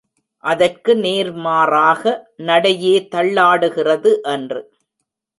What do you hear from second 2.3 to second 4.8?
நடையே தள்ளாடுகிறது! என்று.